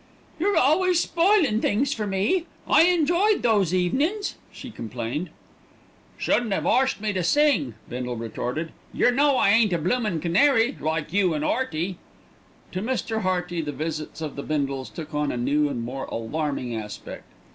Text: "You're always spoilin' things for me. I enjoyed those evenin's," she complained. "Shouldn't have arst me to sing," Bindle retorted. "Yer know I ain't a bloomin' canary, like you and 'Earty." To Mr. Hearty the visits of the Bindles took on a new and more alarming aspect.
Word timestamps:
"You're 0.39 0.57
always 0.57 0.99
spoilin' 0.99 1.61
things 1.61 1.93
for 1.93 2.07
me. 2.07 2.47
I 2.67 2.85
enjoyed 2.85 3.43
those 3.43 3.71
evenin's," 3.71 4.33
she 4.51 4.71
complained. 4.71 5.29
"Shouldn't 6.17 6.51
have 6.53 6.65
arst 6.65 7.01
me 7.01 7.13
to 7.13 7.21
sing," 7.23 7.75
Bindle 7.87 8.15
retorted. 8.15 8.71
"Yer 8.93 9.11
know 9.11 9.37
I 9.37 9.51
ain't 9.51 9.73
a 9.73 9.77
bloomin' 9.77 10.19
canary, 10.19 10.75
like 10.81 11.13
you 11.13 11.35
and 11.35 11.43
'Earty." 11.45 11.99
To 12.71 12.81
Mr. 12.81 13.21
Hearty 13.21 13.61
the 13.61 13.71
visits 13.71 14.21
of 14.21 14.35
the 14.35 14.41
Bindles 14.41 14.89
took 14.89 15.13
on 15.13 15.31
a 15.31 15.37
new 15.37 15.69
and 15.69 15.83
more 15.83 16.05
alarming 16.05 16.75
aspect. 16.75 17.25